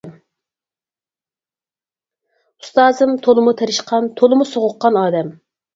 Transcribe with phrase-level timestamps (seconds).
[2.63, 5.35] ئۇستازىم تولىمۇ تىرىشقان، تولىمۇ سوغۇققان ئادەم.